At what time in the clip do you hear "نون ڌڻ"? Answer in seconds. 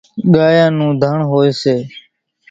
0.77-1.17